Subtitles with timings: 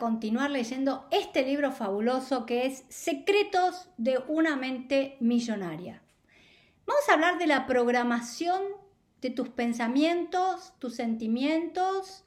[0.00, 6.02] continuar leyendo este libro fabuloso que es Secretos de una mente millonaria.
[6.86, 8.62] Vamos a hablar de la programación
[9.20, 12.24] de tus pensamientos, tus sentimientos,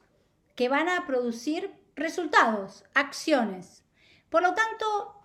[0.54, 3.84] que van a producir resultados, acciones.
[4.30, 5.20] Por lo tanto,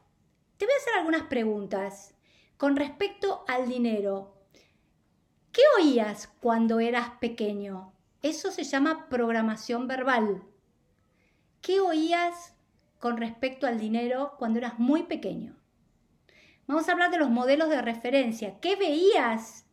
[0.57, 2.15] te voy a hacer algunas preguntas
[2.57, 4.33] con respecto al dinero.
[5.51, 7.93] ¿Qué oías cuando eras pequeño?
[8.23, 10.48] Eso se llama programación verbal.
[11.61, 12.55] ¿Qué oías
[12.99, 15.55] con respecto al dinero cuando eras muy pequeño?
[16.67, 18.59] Vamos a hablar de los modelos de referencia.
[18.59, 19.65] ¿Qué veías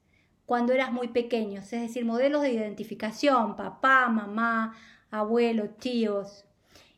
[0.47, 1.61] cuando eras muy pequeño?
[1.61, 4.75] Es decir, modelos de identificación, papá, mamá,
[5.11, 6.45] abuelo, tíos.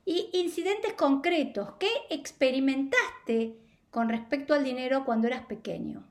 [0.05, 1.73] Y incidentes concretos.
[1.79, 3.59] ¿Qué experimentaste
[3.91, 6.05] con respecto al dinero cuando eras pequeño?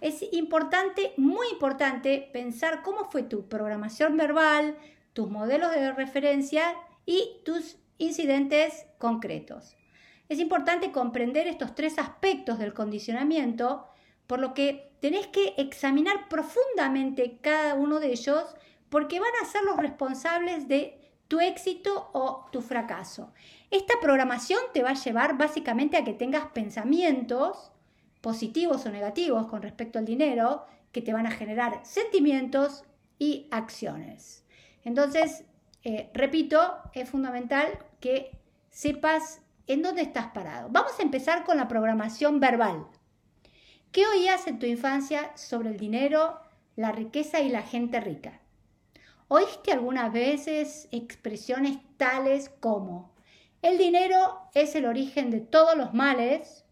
[0.00, 4.76] Es importante, muy importante, pensar cómo fue tu programación verbal,
[5.14, 9.76] tus modelos de referencia y tus incidentes concretos.
[10.28, 13.86] Es importante comprender estos tres aspectos del condicionamiento,
[14.26, 18.44] por lo que tenés que examinar profundamente cada uno de ellos
[18.88, 23.32] porque van a ser los responsables de tu éxito o tu fracaso.
[23.70, 27.70] Esta programación te va a llevar básicamente a que tengas pensamientos
[28.20, 32.84] positivos o negativos con respecto al dinero que te van a generar sentimientos
[33.18, 34.44] y acciones.
[34.84, 35.44] Entonces,
[35.84, 37.68] eh, repito, es fundamental
[38.00, 38.30] que
[38.70, 40.68] sepas en dónde estás parado.
[40.70, 42.86] Vamos a empezar con la programación verbal.
[43.92, 46.40] ¿Qué oías en tu infancia sobre el dinero,
[46.76, 48.40] la riqueza y la gente rica?
[49.28, 53.12] ¿Oíste algunas veces expresiones tales como
[53.62, 56.64] el dinero es el origen de todos los males,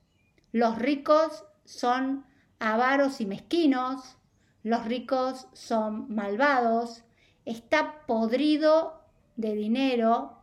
[0.53, 2.25] los ricos son
[2.59, 4.17] avaros y mezquinos,
[4.63, 7.05] los ricos son malvados,
[7.45, 9.03] está podrido
[9.37, 10.38] de dinero,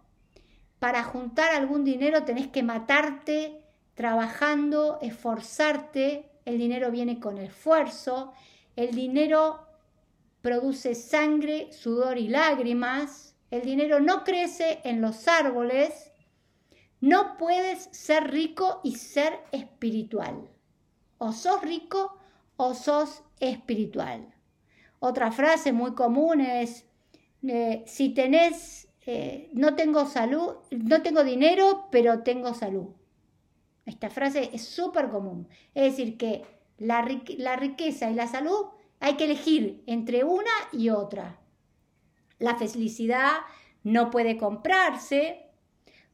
[0.85, 3.59] para juntar algún dinero tenés que matarte
[3.96, 8.34] trabajando, esforzarte, el dinero viene con esfuerzo,
[8.75, 9.66] el dinero
[10.44, 16.12] produce sangre, sudor y lágrimas, el dinero no crece en los árboles,
[17.01, 20.51] no puedes ser rico y ser espiritual.
[21.18, 22.16] O sos rico
[22.57, 24.35] o sos espiritual.
[25.00, 26.85] Otra frase muy común es,
[27.41, 32.88] eh, si tenés eh, no tengo salud, no tengo dinero, pero tengo salud.
[33.85, 35.47] Esta frase es súper común.
[35.75, 36.43] Es decir, que
[36.77, 37.07] la,
[37.38, 38.67] la riqueza y la salud
[38.99, 41.39] hay que elegir entre una y otra.
[42.39, 43.41] La felicidad
[43.83, 45.51] no puede comprarse.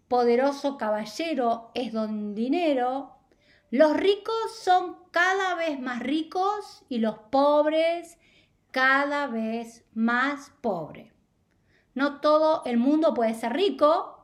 [0.09, 3.15] Poderoso caballero es don dinero.
[3.69, 8.17] Los ricos son cada vez más ricos y los pobres
[8.71, 11.10] cada vez más pobres.
[11.93, 14.17] No todo el mundo puede ser rico.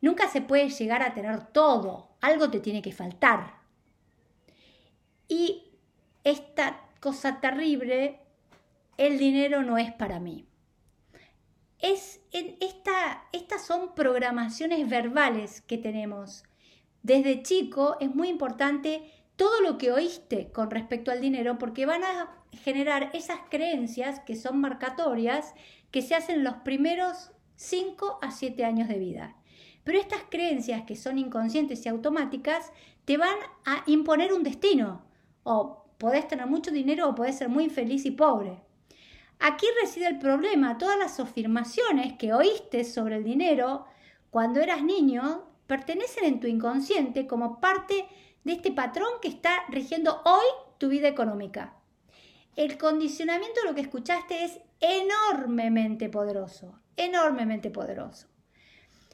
[0.00, 2.10] Nunca se puede llegar a tener todo.
[2.20, 3.54] Algo te tiene que faltar.
[5.28, 5.62] Y
[6.24, 8.20] esta cosa terrible,
[8.96, 10.46] el dinero no es para mí.
[11.78, 16.44] Es en esta, estas son programaciones verbales que tenemos.
[17.02, 22.04] Desde chico es muy importante todo lo que oíste con respecto al dinero porque van
[22.04, 22.30] a
[22.62, 25.54] generar esas creencias que son marcatorias
[25.94, 29.36] que se hacen los primeros 5 a 7 años de vida.
[29.84, 32.72] Pero estas creencias que son inconscientes y automáticas
[33.04, 35.04] te van a imponer un destino.
[35.44, 38.60] O podés tener mucho dinero o podés ser muy feliz y pobre.
[39.38, 40.78] Aquí reside el problema.
[40.78, 43.84] Todas las afirmaciones que oíste sobre el dinero
[44.30, 48.04] cuando eras niño pertenecen en tu inconsciente como parte
[48.42, 50.46] de este patrón que está rigiendo hoy
[50.78, 51.83] tu vida económica.
[52.56, 58.28] El condicionamiento lo que escuchaste es enormemente poderoso, enormemente poderoso.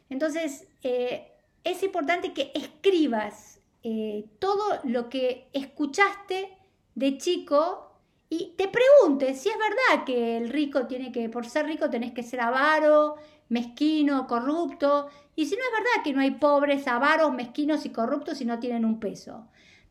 [0.09, 1.33] Entonces, eh,
[1.65, 6.56] es importante que escribas eh, todo lo que escuchaste
[6.95, 7.91] de chico
[8.28, 12.13] y te preguntes si es verdad que el rico tiene que, por ser rico tenés
[12.13, 13.16] que ser avaro,
[13.48, 18.41] mezquino, corrupto, y si no es verdad que no hay pobres, avaros, mezquinos y corruptos
[18.41, 19.48] y no tienen un peso.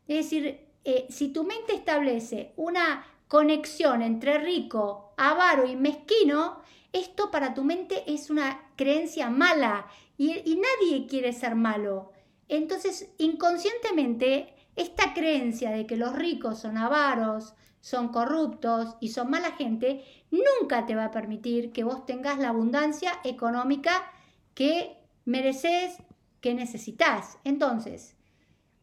[0.08, 6.62] Es decir, eh, si tu mente establece una conexión entre rico, avaro y mezquino,
[6.92, 9.86] esto para tu mente es una creencia mala
[10.18, 12.12] y, nadie quiere ser malo.
[12.48, 19.52] Entonces, inconscientemente, esta creencia de que los ricos son avaros, son corruptos y son mala
[19.52, 24.12] gente, nunca te va a permitir que vos tengas la abundancia económica
[24.56, 25.98] que mereces,
[26.42, 27.38] que necesitas.
[27.44, 28.16] Entonces,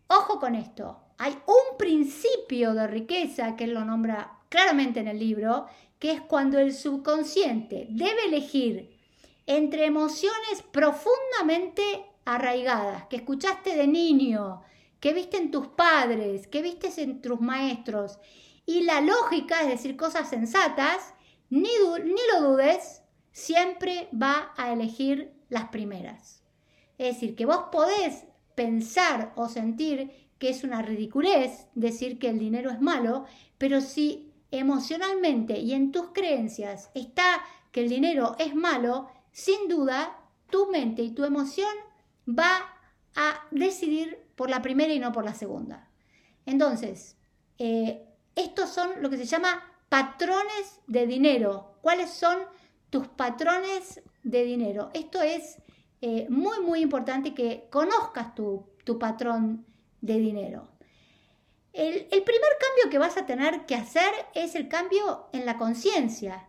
[0.06, 5.19] ojo con esto, hay un principio de riqueza que él lo nombra claramente en el
[5.19, 5.66] libro,
[5.98, 8.96] que es cuando el subconsciente debe elegir
[9.46, 14.62] entre emociones profundamente arraigadas, que escuchaste de niño,
[15.00, 18.19] que viste en tus padres, que viste en tus maestros,
[18.66, 21.14] y la lógica, es decir, cosas sensatas,
[21.49, 21.70] ni,
[22.04, 26.42] ni lo dudes, siempre va a elegir las primeras.
[26.99, 28.25] Es decir, que vos podés
[28.56, 33.25] pensar o sentir que es una ridiculez decir que el dinero es malo,
[33.58, 34.25] pero si
[34.58, 40.18] emocionalmente y en tus creencias está que el dinero es malo, sin duda
[40.50, 41.72] tu mente y tu emoción
[42.28, 42.58] va
[43.14, 45.88] a decidir por la primera y no por la segunda.
[46.44, 47.16] Entonces,
[47.58, 51.78] eh, estos son lo que se llama patrones de dinero.
[51.80, 52.38] ¿Cuáles son
[52.90, 54.90] tus patrones de dinero?
[54.94, 55.58] Esto es
[56.00, 58.66] eh, muy, muy importante que conozcas tu,
[59.00, 59.66] patrón
[60.00, 60.68] de dinero.
[61.76, 66.49] El, primer cambio que vas a tener que hacer es el cambio en la conciencia.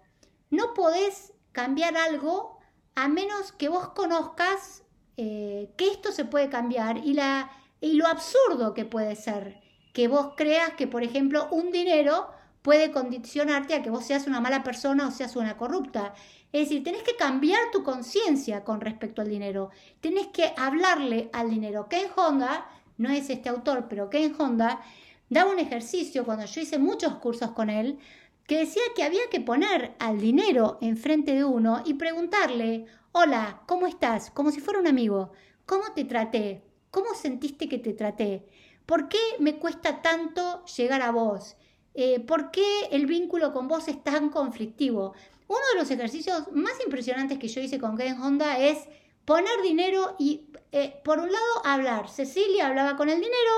[0.49, 2.59] No podés cambiar algo
[2.95, 4.83] a menos que vos conozcas
[5.17, 7.51] eh, que esto se puede cambiar y, la,
[7.81, 9.61] y lo absurdo que puede ser
[9.97, 12.29] que vos creas que, por ejemplo, un dinero
[12.61, 16.13] puede condicionarte a que vos seas una mala persona o seas una corrupta.
[16.51, 19.71] Es decir, tenés que cambiar tu conciencia con respecto al dinero.
[19.99, 21.87] Tenés que hablarle al dinero.
[21.89, 22.69] Ken Honda,
[22.99, 24.81] no es este autor, pero Ken Honda,
[25.29, 27.99] daba un ejercicio cuando yo hice muchos cursos con él,
[28.45, 33.87] que decía que había que poner al dinero enfrente de uno y preguntarle, Hola, ¿cómo
[33.87, 34.29] estás?
[34.29, 35.31] Como si fuera un amigo.
[35.65, 36.61] ¿Cómo te traté?
[36.91, 38.45] ¿Cómo sentiste que te traté?
[38.85, 41.55] ¿Por qué me cuesta tanto llegar a vos?
[41.95, 45.13] Eh, ¿Por qué el vínculo con vos es tan conflictivo?
[45.47, 48.87] Uno de los ejercicios más impresionantes que yo hice con Ken Honda es
[49.25, 52.09] poner dinero y, eh, por un lado, hablar.
[52.09, 53.51] Cecilia hablaba con el dinero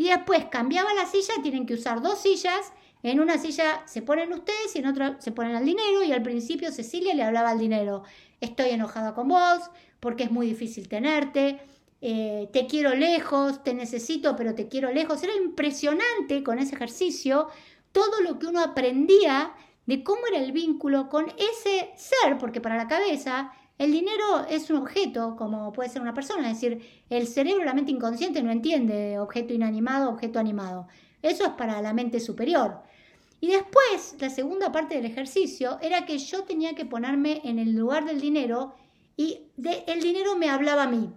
[0.00, 2.72] y después cambiaba la silla, tienen que usar dos sillas.
[3.02, 6.22] En una silla se ponen ustedes y en otra se ponen al dinero y al
[6.22, 8.04] principio Cecilia le hablaba al dinero
[8.40, 9.60] estoy enojada con vos,
[10.00, 11.60] porque es muy difícil tenerte,
[12.00, 15.22] eh, te quiero lejos, te necesito, pero te quiero lejos.
[15.22, 17.48] Era impresionante con ese ejercicio
[17.92, 19.52] todo lo que uno aprendía
[19.84, 24.68] de cómo era el vínculo con ese ser, porque para la cabeza el dinero es
[24.68, 28.50] un objeto, como puede ser una persona, es decir, el cerebro, la mente inconsciente no
[28.52, 30.86] entiende objeto inanimado, objeto animado.
[31.22, 32.82] Eso es para la mente superior.
[33.40, 37.74] Y después, la segunda parte del ejercicio era que yo tenía que ponerme en el
[37.74, 38.74] lugar del dinero
[39.16, 41.14] y el dinero me hablaba a mí.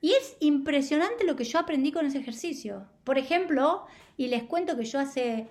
[0.00, 2.86] Y es impresionante lo que yo aprendí con ese ejercicio.
[3.02, 5.48] Por ejemplo, y les cuento que yo hace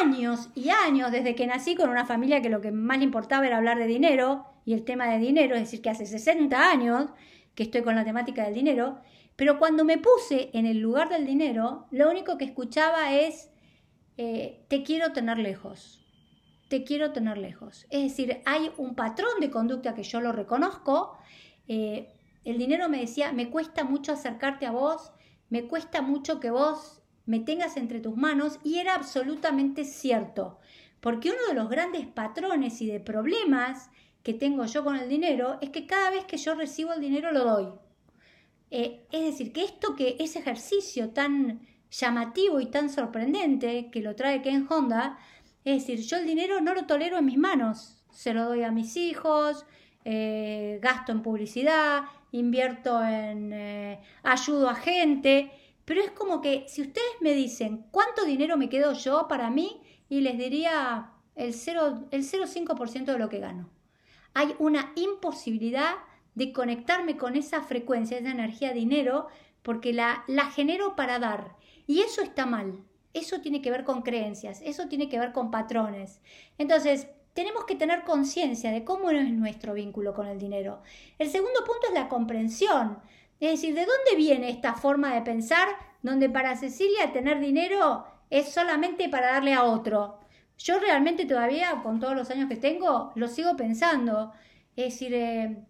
[0.00, 3.48] años y años, desde que nací con una familia que lo que más le importaba
[3.48, 7.08] era hablar de dinero y el tema de dinero, es decir, que hace 60 años
[7.54, 9.00] que estoy con la temática del dinero,
[9.34, 13.48] pero cuando me puse en el lugar del dinero, lo único que escuchaba es
[14.18, 16.04] eh, te quiero tener lejos,
[16.68, 17.86] te quiero tener lejos.
[17.88, 21.16] Es decir, hay un patrón de conducta que yo lo reconozco.
[21.66, 22.12] Eh,
[22.44, 25.12] el dinero me decía, me cuesta mucho acercarte a vos,
[25.48, 30.58] me cuesta mucho que vos me tengas entre tus manos y era absolutamente cierto,
[31.00, 33.88] porque uno de los grandes patrones y de problemas
[34.22, 37.32] que tengo yo con el dinero es que cada vez que yo recibo el dinero
[37.32, 37.68] lo doy.
[38.70, 41.60] Eh, es decir, que esto que ese ejercicio tan
[41.90, 45.18] llamativo y tan sorprendente que lo trae Ken Honda,
[45.64, 48.70] es decir, yo el dinero no lo tolero en mis manos, se lo doy a
[48.70, 49.64] mis hijos,
[50.04, 52.02] eh, gasto en publicidad,
[52.32, 55.50] invierto en eh, ayudo a gente,
[55.84, 59.80] pero es como que si ustedes me dicen cuánto dinero me quedo yo para mí,
[60.10, 63.68] y les diría el 0,5% el de lo que gano.
[64.38, 65.96] Hay una imposibilidad
[66.36, 69.26] de conectarme con esa frecuencia, esa energía dinero,
[69.64, 71.56] porque la, la genero para dar
[71.88, 72.84] y eso está mal.
[73.12, 76.20] Eso tiene que ver con creencias, eso tiene que ver con patrones.
[76.56, 80.82] Entonces, tenemos que tener conciencia de cómo es nuestro vínculo con el dinero.
[81.18, 83.00] El segundo punto es la comprensión.
[83.40, 85.66] Es decir, ¿de dónde viene esta forma de pensar
[86.02, 90.20] donde para Cecilia tener dinero es solamente para darle a otro?
[90.58, 94.32] Yo realmente todavía, con todos los años que tengo, lo sigo pensando.
[94.76, 95.64] Es decir, eh,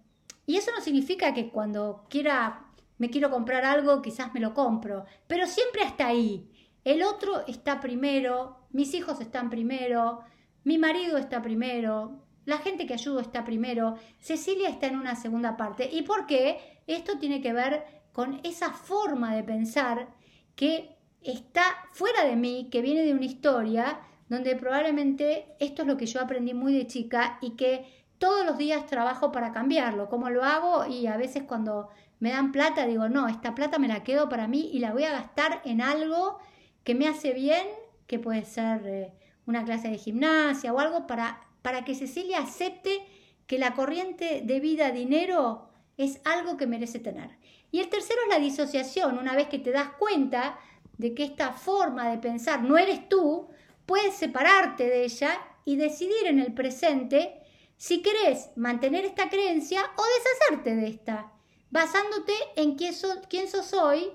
[0.47, 2.65] y eso no significa que cuando quiera
[2.97, 6.51] me quiero comprar algo, quizás me lo compro, pero siempre hasta ahí.
[6.85, 10.21] El otro está primero, mis hijos están primero,
[10.65, 15.57] mi marido está primero, la gente que ayudo está primero, Cecilia está en una segunda
[15.57, 15.89] parte.
[15.93, 16.81] ¿Y por qué?
[16.87, 20.09] Esto tiene que ver con esa forma de pensar
[20.57, 25.97] que está fuera de mí, que viene de una historia donde probablemente esto es lo
[25.97, 27.87] que yo aprendí muy de chica y que
[28.19, 30.09] todos los días trabajo para cambiarlo.
[30.09, 30.87] ¿Cómo lo hago?
[30.87, 31.89] Y a veces cuando
[32.21, 35.05] me dan plata, digo, no, esta plata me la quedo para mí y la voy
[35.05, 36.39] a gastar en algo
[36.85, 37.67] que me hace bien,
[38.07, 39.13] que puede ser eh,
[39.47, 43.01] una clase de gimnasia o algo para, para que Cecilia acepte
[43.47, 47.31] que la corriente de vida dinero es algo que merece tener.
[47.71, 49.19] Y el tercero es la disociación.
[49.19, 50.59] Una vez que te das cuenta
[50.97, 53.49] de que esta forma de pensar no eres tú,
[53.89, 57.41] puedes separarte de ella y decidir en el presente
[57.79, 61.33] si querés mantener esta creencia o deshacerte de esta,
[61.71, 62.93] basándote en quién,
[63.31, 64.11] quién sos hoy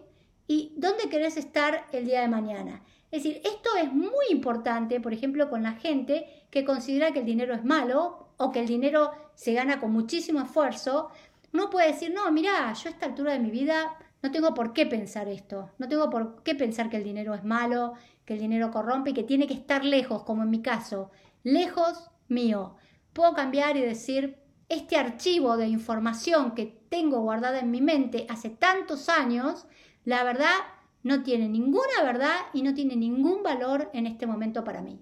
[0.47, 2.83] y dónde querés estar el día de mañana.
[3.09, 7.25] Es decir, esto es muy importante, por ejemplo, con la gente que considera que el
[7.25, 11.09] dinero es malo o que el dinero se gana con muchísimo esfuerzo.
[11.51, 14.71] Uno puede decir, no, mira, yo a esta altura de mi vida no tengo por
[14.71, 17.93] qué pensar esto, no tengo por qué pensar que el dinero es malo,
[18.25, 21.11] que el dinero corrompe y que tiene que estar lejos, como en mi caso,
[21.43, 22.77] lejos mío.
[23.11, 24.37] Puedo cambiar y decir,
[24.69, 29.67] este archivo de información que tengo guardada en mi mente hace tantos años,
[30.05, 30.55] la verdad
[31.03, 35.01] no tiene ninguna verdad y no tiene ningún valor en este momento para mí.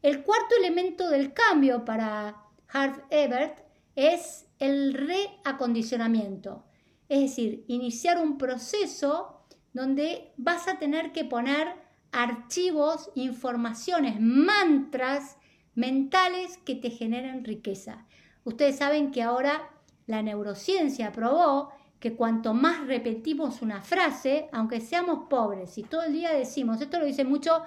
[0.00, 2.36] El cuarto elemento del cambio para
[2.68, 3.58] Harv Ebert
[3.94, 6.64] es el reacondicionamiento.
[7.08, 11.68] Es decir, iniciar un proceso donde vas a tener que poner
[12.12, 15.36] archivos, informaciones, mantras
[15.74, 18.06] mentales que te generen riqueza.
[18.44, 19.70] Ustedes saben que ahora
[20.06, 26.12] la neurociencia probó que cuanto más repetimos una frase, aunque seamos pobres y todo el
[26.12, 27.62] día decimos, esto lo dice mucho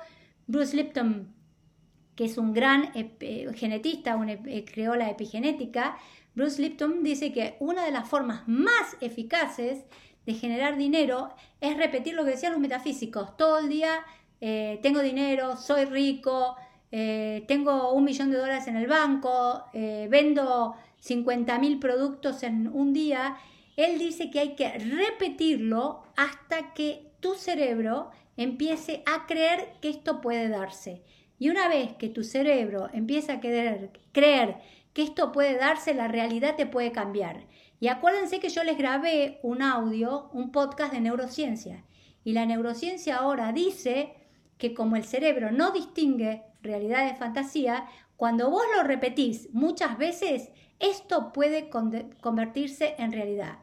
[0.46, 1.34] Bruce Lipton,
[2.18, 2.92] que es un gran
[3.54, 4.20] genetista,
[4.66, 5.98] creó la epigenética,
[6.38, 9.86] Bruce Lipton dice que una de las formas más eficaces
[10.26, 11.30] de generar dinero
[11.62, 13.36] es repetir lo que decían los metafísicos.
[13.38, 14.06] Todo el día
[14.40, 16.56] eh, tengo dinero, soy rico,
[16.92, 22.68] eh, tengo un millón de dólares en el banco, eh, vendo 50 mil productos en
[22.68, 23.38] un día.
[23.76, 30.22] Él dice que hay que repetirlo hasta que tu cerebro empiece a creer que esto
[30.22, 31.02] puede darse.
[31.40, 34.58] Y una vez que tu cerebro empieza a creer, creer
[34.94, 37.46] que esto puede darse, la realidad te puede cambiar.
[37.80, 41.84] Y acuérdense que yo les grabé un audio, un podcast de neurociencia.
[42.24, 44.14] Y la neurociencia ahora dice
[44.58, 50.50] que como el cerebro no distingue realidad de fantasía, cuando vos lo repetís muchas veces,
[50.80, 53.60] esto puede convertirse en realidad.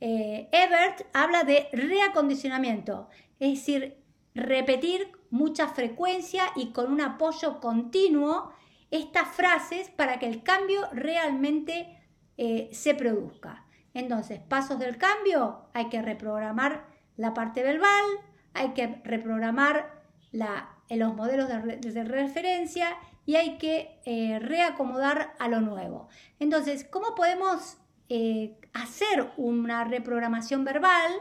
[0.00, 3.08] Eh, Ebert habla de reacondicionamiento,
[3.40, 3.96] es decir,
[4.34, 8.52] repetir mucha frecuencia y con un apoyo continuo
[8.90, 11.98] estas frases para que el cambio realmente
[12.36, 13.64] eh, se produzca.
[13.94, 18.04] Entonces, pasos del cambio, hay que reprogramar la parte verbal,
[18.52, 20.02] hay que reprogramar
[20.32, 26.08] los modelos de, referencia y hay que eh, reacomodar a lo nuevo.
[26.38, 27.78] Entonces, ¿cómo podemos
[28.08, 31.12] eh, hacer una reprogramación verbal?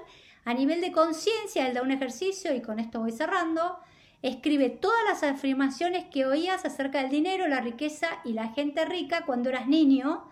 [0.44, 3.80] A nivel de conciencia, él da un ejercicio y con esto voy cerrando.
[4.22, 9.26] Escribe todas las afirmaciones que oías acerca del dinero, la riqueza y la gente rica
[9.26, 10.26] cuando eras niño.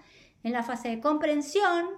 [0.43, 1.89] En la fase de comprensión,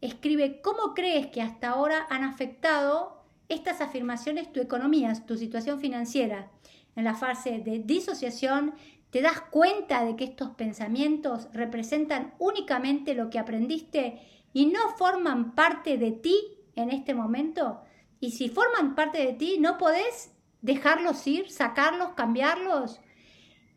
[0.00, 6.50] escribe cómo crees que hasta ahora han afectado estas afirmaciones tu economía, tu situación financiera.
[6.96, 8.74] En la fase de disociación,
[9.10, 14.20] te das cuenta de que estos pensamientos representan únicamente lo que aprendiste
[14.54, 16.36] y no forman parte de ti
[16.76, 17.82] en este momento.
[18.20, 20.31] Y si forman parte de ti, no podés
[20.62, 23.00] dejarlos ir, sacarlos, cambiarlos.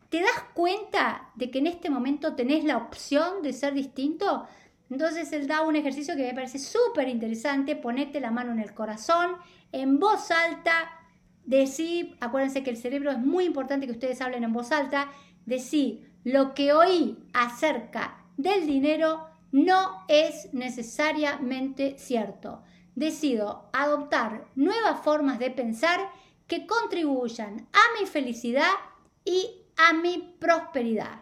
[0.08, 4.46] ¿Te das cuenta de que en este momento tenés la opción de ser distinto?
[4.88, 8.72] Entonces él da un ejercicio que me parece súper interesante, ponete la mano en el
[8.72, 9.32] corazón,
[9.72, 10.90] en voz alta,
[11.44, 15.10] decir, acuérdense que el cerebro es muy importante que ustedes hablen en voz alta,
[15.44, 22.62] decir, lo que oí acerca del dinero no es necesariamente cierto.
[22.94, 26.00] Decido adoptar nuevas formas de pensar
[26.46, 28.72] que contribuyan a mi felicidad
[29.24, 31.20] y a mi prosperidad.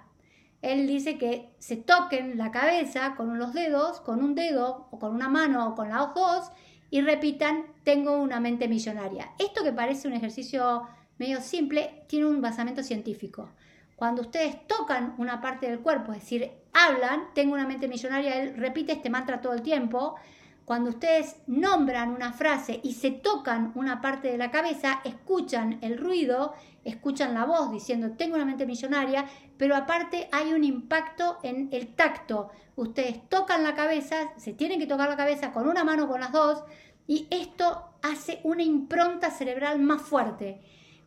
[0.63, 5.15] Él dice que se toquen la cabeza con los dedos, con un dedo o con
[5.15, 6.51] una mano o con las dos
[6.91, 9.33] y repitan, tengo una mente millonaria.
[9.39, 10.87] Esto que parece un ejercicio
[11.19, 13.51] medio simple tiene un basamento científico.
[13.97, 18.57] Cuando ustedes tocan una parte del cuerpo, es decir, hablan, tengo una mente millonaria, él
[18.57, 20.17] repite este mantra todo el tiempo,
[20.65, 25.99] cuando ustedes nombran una frase y se tocan una parte de la cabeza, escuchan el
[25.99, 26.55] ruido,
[26.85, 29.27] escuchan la voz diciendo tengo una mente millonaria,
[29.59, 32.51] pero aparte hay un impacto en el tacto.
[32.77, 36.33] Ustedes tocan la cabeza, se tienen que tocar la cabeza con una mano con las
[36.33, 36.65] dos,
[37.07, 40.63] y esto hace una impronta cerebral más fuerte.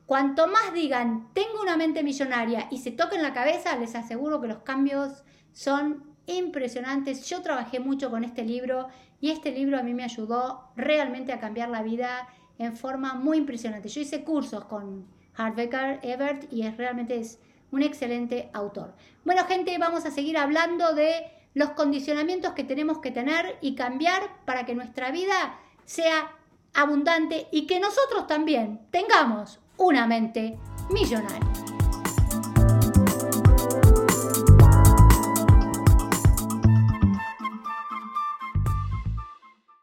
[0.05, 4.47] Cuanto más digan tengo una mente millonaria y se toquen la cabeza, les aseguro que
[4.47, 7.27] los cambios son impresionantes.
[7.27, 8.87] Yo trabajé mucho con este libro
[9.19, 12.27] y este libro a mí me ayudó realmente a cambiar la vida
[12.59, 13.89] en forma muy impresionante.
[13.89, 17.39] Yo hice cursos con Harvecker Ebert y es realmente es
[17.71, 18.93] un excelente autor.
[19.25, 24.21] Bueno, gente, vamos a seguir hablando de los condicionamientos que tenemos que tener y cambiar
[24.45, 26.31] para que nuestra vida sea
[26.73, 30.57] abundante y que nosotros también tengamos una mente
[30.91, 31.56] millonaria.